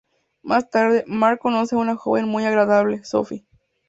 [0.41, 3.45] Más tarde, Marc conoce a una joven muy agradable, Sophie.